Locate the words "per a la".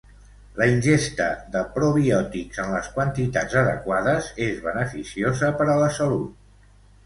5.61-5.95